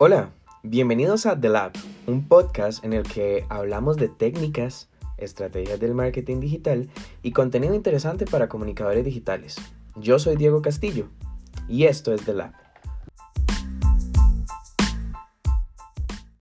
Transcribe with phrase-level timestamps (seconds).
[0.00, 0.30] Hola,
[0.62, 1.72] bienvenidos a The Lab,
[2.06, 6.88] un podcast en el que hablamos de técnicas, estrategias del marketing digital
[7.20, 9.56] y contenido interesante para comunicadores digitales.
[9.96, 11.08] Yo soy Diego Castillo
[11.66, 12.52] y esto es The Lab.